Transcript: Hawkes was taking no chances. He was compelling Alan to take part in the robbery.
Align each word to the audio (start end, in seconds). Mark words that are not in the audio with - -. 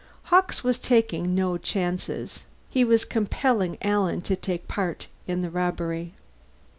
Hawkes 0.33 0.63
was 0.63 0.79
taking 0.79 1.35
no 1.35 1.59
chances. 1.59 2.39
He 2.71 2.83
was 2.83 3.05
compelling 3.05 3.77
Alan 3.83 4.21
to 4.21 4.35
take 4.35 4.67
part 4.67 5.05
in 5.27 5.43
the 5.43 5.51
robbery. 5.51 6.13